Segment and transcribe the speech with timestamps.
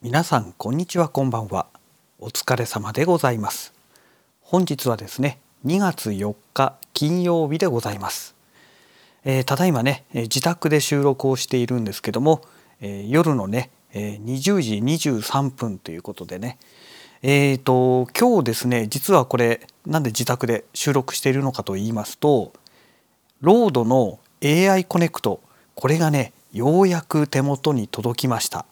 [0.00, 1.66] 皆さんこんにちはこんばんは。
[2.20, 3.74] お疲れ様でございます。
[4.40, 8.36] 本日はですね2月4日金曜日でございます、
[9.24, 12.42] えー、ただいまね自宅で収録をしているんですけども、
[12.80, 16.58] えー、夜のね20時23分ということでね
[17.22, 22.52] えーと今日ですね実はこれなんで自宅で収録しているのかと言いますと
[23.40, 25.40] ロードの AI コネクト
[25.74, 28.64] これがねようやく手元に届きました。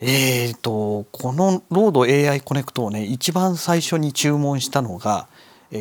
[0.00, 5.26] えーと、このロード AI コネクトをね一番最初に注文したのが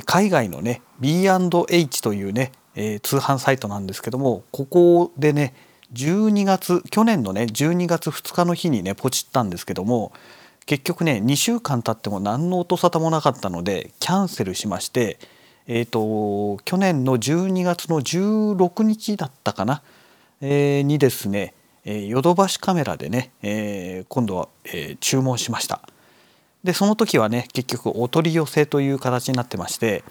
[0.06, 5.54] 海外のね B&H というね、えー、通販サイトなんですけどもここでね
[5.94, 10.12] 12月去年のね12月2日の日にねポチったんですけども
[10.66, 15.20] 結局ね2週間経っても何の音沙汰もなかったのでキャンセルしまして
[15.68, 19.84] えーと去年の12月の16日だったかな、
[20.42, 21.54] えー、にですね
[21.94, 25.82] ヨドバシカメラでね、えー、今度は、えー、注文しました。
[26.64, 30.04] でその時はね結局お取り寄せという形になってまして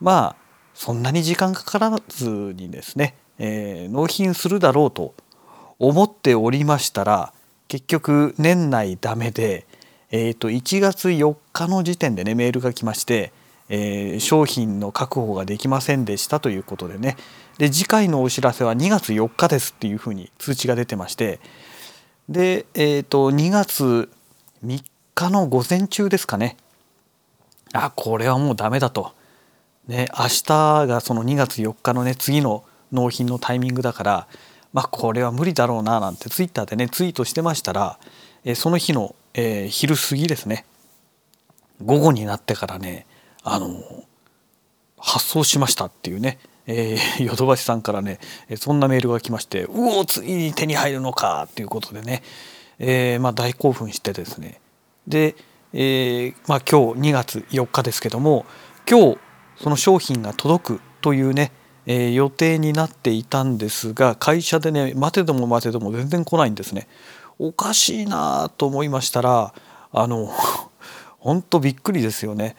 [0.00, 5.14] まあそんなに時間かからずにですね、えー、納品するだろうと
[5.78, 7.32] 思っておりましたら
[7.68, 9.66] 結局年内ダメで、
[10.10, 13.32] えー、と1月4日の時点でねメールが来まして
[13.68, 17.16] えー、商品の確保ができませんでしたということでね。
[17.58, 21.40] で次回のお知らせは2月4日ですっていうふうに通知が出てまして。
[22.28, 24.10] で、えーと、2月
[24.64, 24.82] 3
[25.14, 26.56] 日の午前中ですかね。
[27.72, 29.12] あこれはもうダメだと、
[29.88, 34.28] ね、明日がその2月4日のね次の納品のタイミングだから
[34.72, 37.98] まあこれは無理だろうななんてツイッターでねツイートしてましたら、
[38.44, 40.64] えー、その日の、えー、昼過ぎですね。
[41.84, 43.06] 午後になってからね
[43.44, 43.68] あの
[44.98, 48.18] 発送しましたっていうねえ、 ヨドバシさんからね
[48.56, 52.22] そんなメールが来ましてうおついに手に入るのかっていうことでね、
[52.78, 54.60] えー、まあ、大興奮してですね
[55.06, 55.36] で、
[55.74, 58.46] えー、まあ、今日2月4日ですけども
[58.90, 59.18] 今日
[59.60, 61.52] その商品が届くというね、
[61.86, 66.88] え予定になっていたんですが会社でね待てども待てども全然来ないんですね。
[67.38, 69.52] おかしいなと思いましたら
[69.92, 70.32] あの
[71.20, 72.56] 本当びっくりですよね。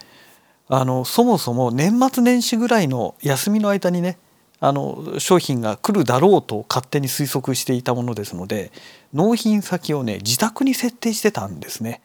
[0.68, 4.18] あのそもそも年末年始ぐらいの休みの間にね
[4.59, 8.72] あの商品が来るだろうと勝手に推測していたものですので
[9.14, 12.02] 納品先をね自宅に設定してたんですね。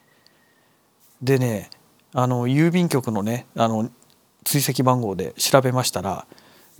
[1.22, 1.70] でね
[2.12, 3.90] あの郵便局のねあの
[4.44, 6.26] 追跡番号で調べましたら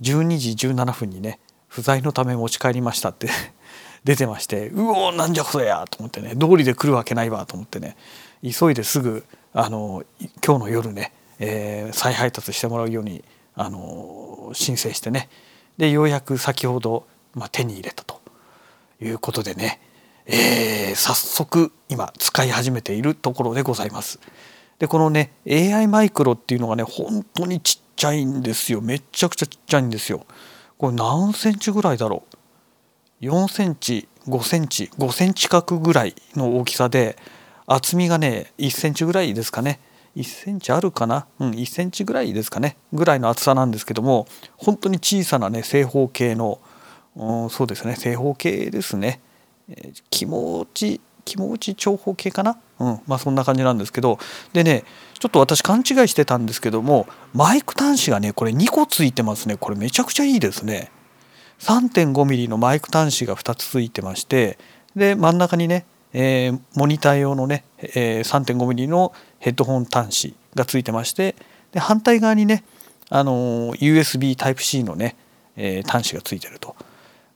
[0.01, 3.29] 12時17分にね不在のため持ち帰りましたって
[4.03, 7.95] 出てましてうおなんじゃこれやと思ってね通りで来るわけないわと思ってね
[8.43, 10.03] 急いですぐあの
[10.45, 11.13] 今日の夜ね
[11.43, 13.23] えー、再配達してもらうように
[13.55, 15.27] あの申請してね
[15.77, 18.21] でようやく先ほど、まあ、手に入れたと
[19.01, 19.81] いうことでね、
[20.27, 24.19] えー、早速今使い始めているところでございます。
[24.77, 30.25] でこのね AI マイクロっていうのがね本当にちっちゃいんですよめっちゃくちゃちっちゃいんですよ。
[30.77, 32.23] これ何センチぐらいだろ
[33.21, 37.17] う？4センチ5センチ5センチ角ぐらいの大きさで
[37.65, 39.79] 厚みがね1センチぐらいですかね。
[40.15, 42.77] 1センチあるかな、うん、1センチぐらいですかね。
[42.91, 44.27] ぐらいの厚さなんですけども
[44.57, 46.59] 本当に小さなね正方形の、
[47.15, 47.95] うん、そうですね。
[47.95, 49.21] 正方形ですね、
[49.69, 54.19] えー、気持ち気持ち長方形かな、うん、まあそんな感じなんですけど。
[54.53, 54.83] でね
[55.19, 59.55] ちょっと私勘違いしてたんですけどもマイク端子がねこれ2個ついてますね。
[59.57, 60.91] これめちゃくちゃいいですね。
[61.59, 64.57] 3.5mm のマイク端子が2つついてまして
[64.95, 71.35] で真ん中にねえー、モニター用のね、えー、3.5mm のヘッドホン端子がついてまして
[71.71, 72.63] で反対側にね、
[73.09, 75.15] あの、USB Type-C のね、
[75.55, 76.75] えー、端子がついてると。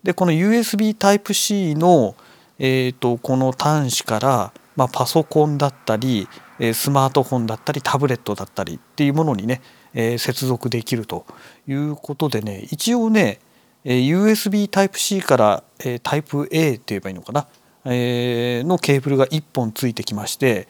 [0.03, 2.15] でこの USB Type-C の、
[2.59, 6.27] えーと、この端子から、まあ、パソコンだったり
[6.73, 9.61] スマートフォンだったりタブレットだったりっていうものにね、
[9.95, 11.25] えー、接続できると
[11.67, 13.39] いうことでね一応ね
[13.83, 17.47] USB Type-C から Type-A って言えばいいのかな
[17.85, 20.67] えのケーブルが1本ついてきまして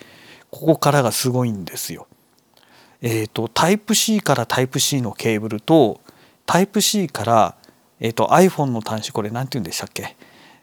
[0.52, 2.08] ここからがすごいんですよ。
[3.02, 6.02] えーと、タイプ C からタイプ C のケーブルと
[6.46, 7.56] タイプ C から、
[8.00, 10.16] えーと、iPhone の端子これ何て言うんでしたっけ？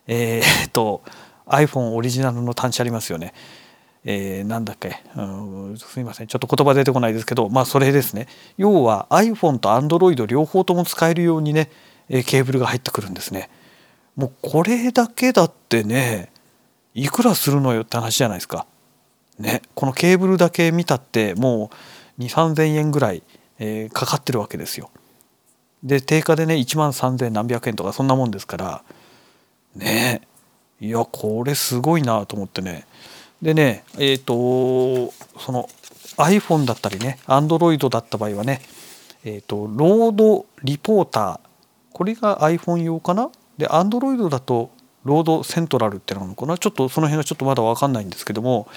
[0.07, 1.03] えー、と
[1.47, 3.35] iPhone オリジナルの端子ありますよね。
[4.05, 4.97] えー、なんだっけ、
[5.77, 8.27] すいませんちょっと言葉出てこないですけどまあそれですね
[8.57, 11.71] 要は iPhone と Android 両方とも使えるようにね
[12.09, 13.49] ケーブルが入ってくるんですね。
[14.17, 16.33] もうこれだけだってね
[16.95, 18.67] いくらするのよって話じゃないですか。
[19.39, 21.71] ね、このケーブルだけ見たっても
[22.19, 23.23] う2 3 0 0 0円ぐらい、
[23.59, 24.91] えー、かかってるわけですよ。
[25.83, 28.85] で定価でね1万3,000何百円とかそんなもんですから
[29.75, 30.23] ね
[30.81, 32.87] いやこれすごいなと思ってね。
[33.41, 35.69] でねえっ、ー、とその
[36.19, 38.61] iPhone だったりね Android だった場合はね
[39.25, 41.41] えっ、ー、とロードリポーター
[41.93, 43.31] これが iPhone 用かな？
[43.59, 44.71] で Android だと
[45.05, 46.57] ロードセントラルってなのかな？
[46.59, 48.69] ちょっとその辺がちょっとまだ分かんないんですけども、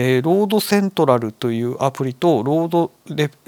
[0.00, 2.92] えー、ロードセントラルというアプリとロード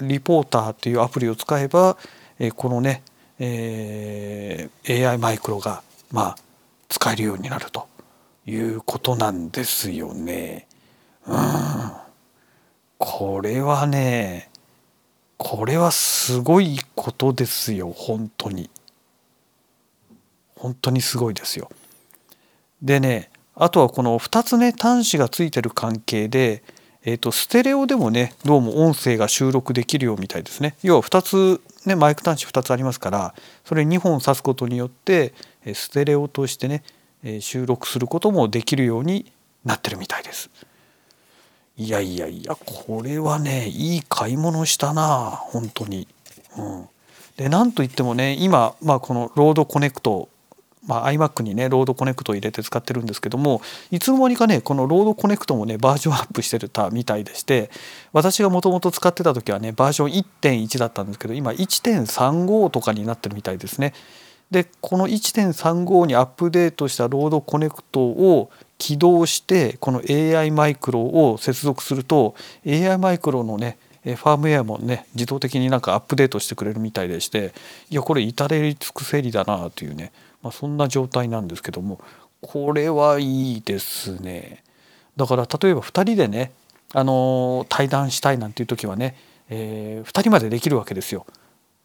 [0.01, 1.97] リポーターというアプリを使えば、
[2.41, 3.05] えー、このね、
[3.39, 6.37] えー、AI マイクロがまあ
[6.89, 7.87] 使えるようになると
[8.47, 10.67] いうことなんですよね。
[11.25, 11.93] うん
[12.99, 14.51] これはね
[15.37, 18.69] これはすごいことですよ本当に。
[20.57, 21.71] 本当にすごいですよ。
[22.83, 23.30] でね
[23.63, 26.63] あとはこの2つね端子がついてる関係で、
[27.05, 30.77] えー、とステレオでもねどうも音声が収録できるようみたいですね。
[30.83, 33.35] 要は2つねマイク端子2つありますから
[33.67, 35.35] それ2本挿すことによって
[35.75, 36.83] ステレオとしてね
[37.41, 39.31] 収録することもできるように
[39.67, 40.49] なってるみたいです。
[41.77, 46.09] いやいやいやこれはねいい買い物したな本当に。
[46.57, 46.89] うん、
[47.37, 50.31] でなんといってもね今、まあ、この RODE Connect
[50.87, 53.61] まあ、iMac にねロードコネクトを入れて使ってるんですけども
[53.91, 57.71] いつの間にかねこの RODE Connect もねバージョンアップしてたみたいでして
[58.13, 63.93] 私がもともと使ってた時はねバージョン1.1だったんですけど今1.35とかになってるみたいですね。
[64.51, 72.35] でこの1.35にアップデートした RODE Connect を起動してこの AI マイクロを接続すると
[72.67, 77.53] AI マイクロのねファームウェアもね自動的になんかアップデートしてくれるみたいでして
[77.91, 80.11] いやこれ至れり尽くせりだなというね、
[80.43, 82.01] まあ、そんな状態なんですけども
[82.41, 84.63] これはいいですね。
[85.17, 86.53] だから例えば2人でね
[86.95, 89.17] あの対談したいなんていう時はね、
[89.51, 91.27] えー、2人までできるわけですよ。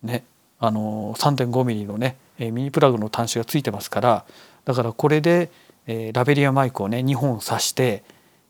[0.02, 0.24] ね
[0.60, 4.26] あの 3.5mm のねミニプラグの端子がついてますから
[4.64, 5.50] だからこれで、
[5.88, 8.04] え、ラベリアマイクをね2本挿して、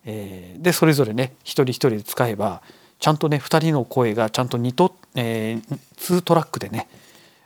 [0.06, 2.62] え、でそれぞれね一人一人で使えば
[3.00, 5.60] ちゃんとね2人の声がちゃんと2と、え、
[5.98, 6.88] 2トラックでね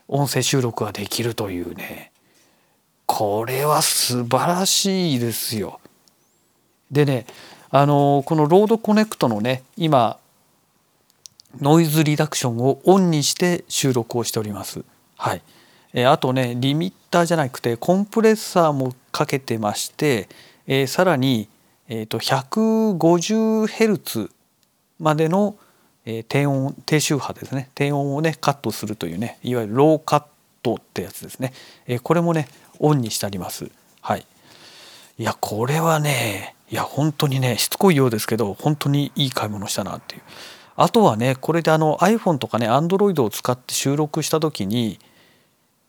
[0.08, 2.09] 音声収録ができるというね
[3.12, 5.80] これは素晴らしいですよ。
[6.92, 7.26] でね
[7.72, 10.20] あのこの RODE Connect のね今
[11.60, 14.84] ノイズリダクションをオンにして収録をしております。
[15.18, 15.42] はい、
[15.94, 20.30] えあとねリミッターじゃなくてコンプレッサーもかけてまして、
[20.68, 21.50] えー、さらに、
[21.88, 24.30] えーと、150Hz
[25.00, 25.56] までの、
[26.06, 30.26] えー、低音低周波ですね低音をねカットするというねいわゆるローカッ
[30.62, 31.54] トってやつですね、
[31.88, 32.48] えー、これもね
[32.80, 33.70] オンにしてあります。
[34.02, 34.26] はい、
[35.18, 40.22] いやこれはねいや本当にねしつこいようですけど本当にいい買い物したなっていう。
[40.76, 44.98] あとはねこれであの iPhone とかね Android を使って収録した時に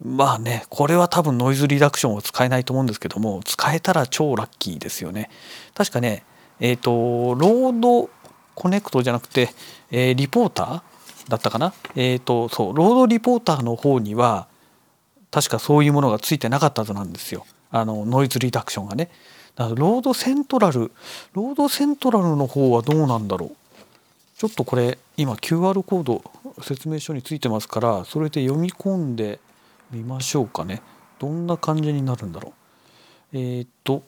[0.05, 5.31] まあねこれは多分ノイズリダクションを使えないと思うんですけども使えたら超ラッキーですよね。
[5.75, 6.25] 確かね
[6.59, 6.91] えっ、ー、と
[7.37, 8.11] RODE
[8.57, 9.51] Connect じゃなくて、
[9.93, 10.83] えー、リポーター
[11.29, 11.73] だったかな？
[11.95, 14.49] えっ、ー、とそうロードリポーターの方には
[15.31, 17.47] 確かそういうものがついてなかったはずなんですよ。
[17.71, 19.11] あのノイズリダクションがね。
[19.55, 20.93] だからロードセントラル
[21.35, 23.57] ロードセントラルの方はどうなんだろう。
[24.37, 26.25] ちょっとこれ今 QR コード
[26.63, 29.39] 説明書についてますからそれで読み込んで
[29.91, 30.83] みましょうかね。
[31.19, 32.55] どんな感じになるんだろ
[33.33, 33.37] う。
[33.37, 34.03] えっ、と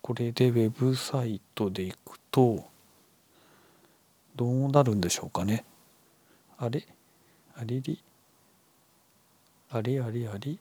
[0.00, 2.64] これでウェブサイトでいくと
[4.34, 5.64] どうなるんでしょうかね。
[6.56, 6.86] あれ？
[7.54, 7.80] あれ？
[7.80, 8.02] り
[9.70, 10.56] あれあれあれ？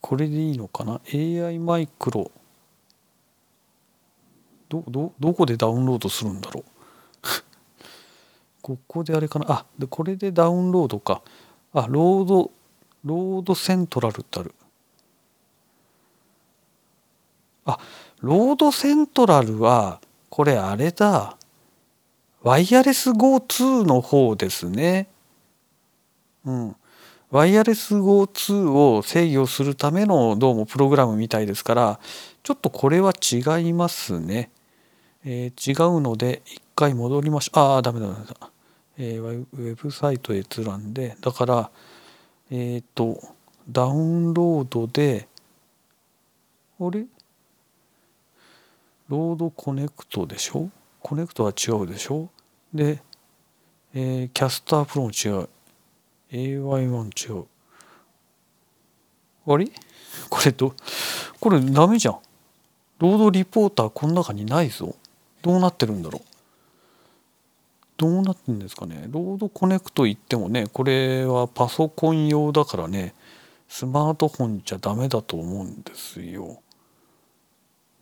[0.00, 2.30] これでいいのかな？AI マイクロ。
[4.68, 6.64] どどどこでダウンロードするんだろう？
[8.62, 9.46] ここであれかな？
[9.48, 11.22] あでこれでダウンロードか。
[11.72, 12.50] あロード
[13.04, 14.54] ロードセントラルってある。
[17.64, 17.78] あ
[18.20, 21.36] ロードセントラルはこれあれだ。
[22.42, 25.08] ワイヤレス GO2 の方ですね。
[26.44, 26.76] うん。
[27.32, 31.98] ワイヤレス GO2 を制御するためのどうもプログラムみたいですから
[32.42, 34.50] ちょっとこれは違いますね、
[35.24, 37.58] えー、違うので一回戻りましょう。
[37.58, 38.50] ああダメだダメだ。
[38.98, 41.16] えー、ウェブサイト閲覧で。
[41.22, 41.70] だから
[42.50, 43.18] えっ、ー、と
[43.66, 45.26] ダウンロードで
[46.78, 47.06] あれ？
[49.08, 50.68] RODE Connect でしょ？
[51.00, 52.28] Connect は違うでしょ？
[52.74, 53.00] で、
[53.94, 55.48] えー、 Caster Pro も違う
[56.32, 57.46] AI-1 違う。
[59.46, 59.66] あれ
[60.30, 60.74] これど
[61.40, 62.18] これダメじゃん。
[62.98, 64.94] RODE Reporter この中にないぞ。
[65.42, 66.32] どうなってるんだろう。
[67.96, 69.06] どうなってんですかね。
[69.10, 73.14] RODE Connect 言ってもねこれはパソコン用だからね
[73.68, 76.60] スマートフォンじゃダメだと思うんですよ。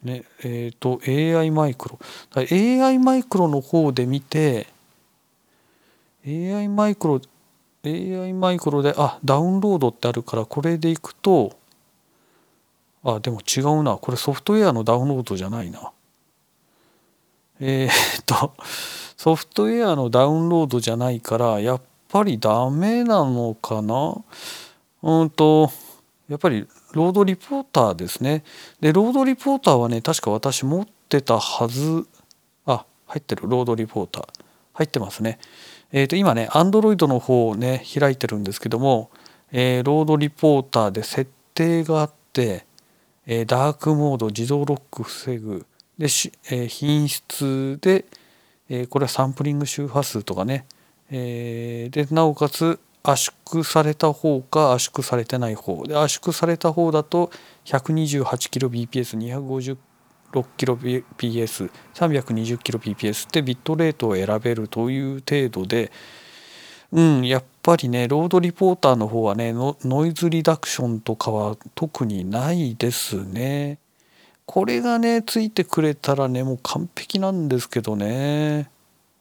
[0.02, 1.98] ねえっ、ー、と AI マイクロ。
[2.36, 4.68] AI マイクロの方で見て
[6.26, 7.20] AI マイクロ
[7.84, 11.58] AI マイクロであダウンロードってあるからこれでいくと
[13.02, 13.96] あでも違うな。
[13.96, 15.92] これソフトウェアのダウンロードじゃないな。
[17.58, 18.54] えー、っと
[19.16, 24.16] ソフトウェアのダウンロードじゃないからやっぱりダメなのかな？
[25.02, 25.70] うんと
[26.28, 28.44] やっぱりロードリポーターですね。
[28.80, 32.06] でロードリポーターはね確か私持ってたはず。
[32.66, 33.48] あ入ってる。
[33.48, 34.28] ロードリポーター。
[34.74, 35.38] 入ってますね。
[35.92, 39.10] えー、と今ね Android の方をね開いてるんですけども、
[39.52, 42.64] えー、ロードリポーターで設定があって、
[43.26, 45.66] えー、ダークモード自動ロック防ぐ。
[45.98, 48.06] でし、えー、品質で、
[48.70, 50.64] えー、これはサンプリング周波数とかね、
[51.10, 55.84] えー、でなおかつ圧縮された方か圧縮されてない方。
[55.84, 57.30] で圧縮された方だと
[57.66, 59.76] 128kbps250
[60.32, 65.92] 6kbps320kbps ってビットレートを選べるという程度で
[66.92, 73.78] うんやっぱりねロードリポーターの方はねノイズリダクションとかは特にないですね。
[74.44, 78.68] これがねついてくれたらねもう完璧なんですけどね。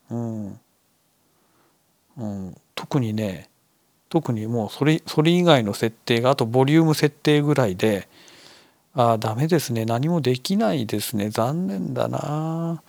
[0.09, 0.59] うん。
[2.17, 3.49] うん、特にね
[4.09, 8.09] 特にもうそれそれ以外の設定があとボリューム設定ぐらいで
[8.93, 9.85] ああダメですね。
[9.85, 11.29] 何もできないですね。
[11.29, 12.81] 残念だな。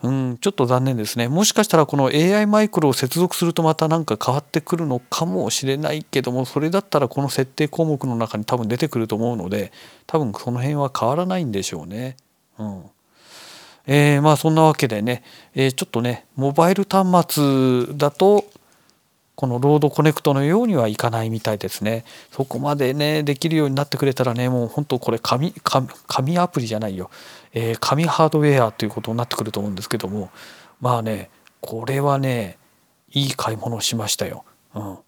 [0.00, 1.28] うんちょっと残念ですね。
[1.28, 9.72] もしかしたらこの AI マイクロを接続するとまた何か変わってくるのかもしれないけどもそれだったらこの設定項目の中に多分出てくると思うので
[10.06, 12.16] 多分その辺は変わらないんでしょうね。
[12.58, 12.82] うん。
[13.88, 15.22] えー、まあそんなわけでね、
[15.54, 18.44] えー、ちょっとねモバイル端末だと
[19.38, 22.04] このロードコネクトのようにはいかないみたいですね。
[22.32, 25.54] そこまでねできるようになってくれたらねもう本当これ紙
[26.08, 27.08] 紙アプリじゃないよ、
[27.52, 30.30] えー、紙ハードウェアということになってくると思うんですけども
[30.80, 31.30] まあね
[31.60, 32.58] これはね
[33.12, 34.44] いい買い物をしましたよ。
[34.74, 34.98] うん、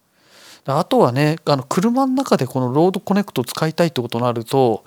[0.64, 4.84] あとはねあの車の中でこの RODE Connect を使いたいってことになると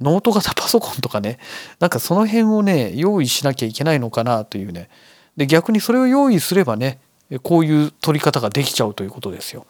[0.00, 1.40] ノート型パソコンとかね
[1.80, 4.88] なんかその辺をね用意しなきゃいけないのかなというね
[5.36, 7.00] で逆にそれを用意すればね
[7.42, 9.66] こういう取り方ができちゃうということですよ。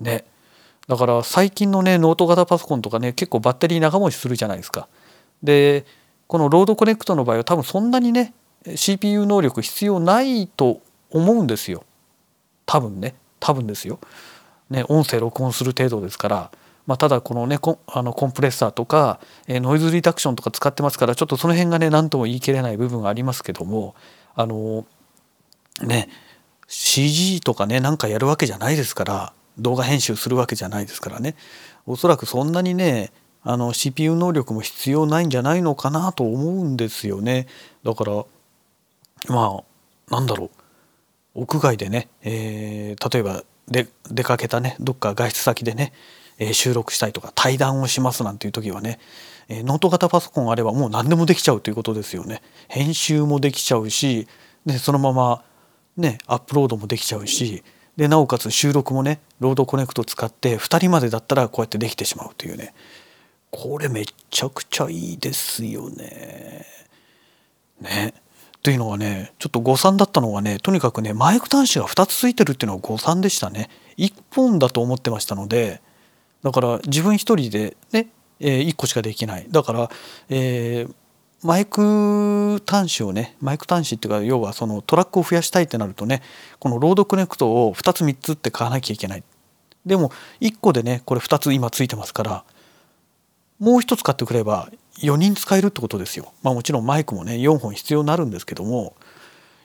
[0.00, 0.24] ね。
[0.86, 4.88] だから最近のねノート型パソコンとかね結構バッテリー長持ちするじゃないですか。
[5.42, 5.84] で
[6.26, 8.32] この RODE Connect の場合は多分そんなにね
[8.74, 10.80] CPU 能力必要ないと
[11.10, 11.84] 思うんですよ。
[12.64, 13.98] 多分ね多分ですよ。
[14.70, 16.50] ね音声録音する程度ですから。
[16.86, 23.94] まあ、ただこのねコあのコンプレッサーとか、えノイズリダクションとか使ってますからちょっとその辺がね何とも言い切れない部分がありますけども
[24.34, 24.86] あの
[25.82, 26.08] ね
[26.68, 31.34] CG とかねなんかやるわけじゃないですから動画編集するわけじゃないですからね。
[31.86, 33.10] おそらくそんなにね
[33.42, 37.46] あの CPU 能力も必要ないんじゃないのかなと思うんですよね。
[37.82, 38.24] だから
[39.28, 39.62] ま
[40.10, 40.50] あなんだろう。
[41.34, 45.92] 屋外でね、えー、例えばで出かけたねどっか外出先でね、
[46.38, 48.98] えー、収録したいとか対談をしますなんていう時はね、
[49.48, 52.42] えー、ノート型パソコンあればもう何でもできちゃうということですよね。
[52.68, 54.26] 編集もできちゃうし
[54.66, 55.44] でそのまま
[55.98, 57.62] ねアップロードもできちゃうし
[57.96, 62.72] でなおかつ収録もね RODE Connect 使って2人までだったらこうやってできてしまうというね
[63.50, 66.66] これめちゃくちゃいいですよね。
[67.80, 68.14] ね。
[68.62, 73.70] というのはねちょっと誤算だったのがねとにかくねマイク端子が2つついてるっていうのは誤算でしたね。
[73.96, 75.80] 1本だと思ってましたので
[76.42, 79.90] だから自分一人でね、え、1個しかできないだから、
[80.28, 80.94] えー、
[81.42, 86.22] マイク端子をねマイク端子っていうか要はそのトラックを増やしたいってなるとね
[86.58, 89.22] このロードコネクトを2つ3つって買わなきゃいけない。
[89.86, 92.44] でも1個でねこれ2つ今ついてますから
[93.58, 94.68] もう1つ買ってくれば
[95.00, 96.32] 4人使えるってことですよ。
[96.42, 98.96] まあもちろんマイクもね4本必要になるんですけども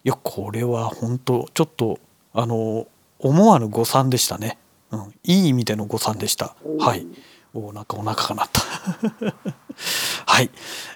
[0.04, 2.00] いやこれは本当ちょっと
[2.34, 2.88] あの
[3.20, 4.58] 思わぬ誤算でしたね、
[4.92, 6.56] うん、いい意味での誤算でした。
[6.80, 7.08] はい。
[7.54, 8.62] おなんかお腹が鳴った。
[10.26, 10.50] はい、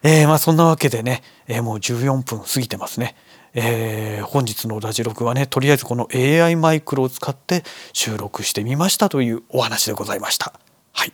[0.04, 3.16] えー、まあそんなわけでね、えー、もう14分過ぎてますね、
[3.54, 10.54] えー、本日のラジログはねとりあえずこの AI マイクロを使って収録してみましたというお話でございました。
[10.94, 11.14] はい、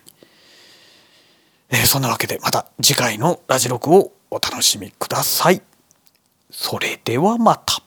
[1.70, 5.62] えー、そんなわけでまた次回のラジログをお楽しみください。
[6.50, 7.83] それではまた。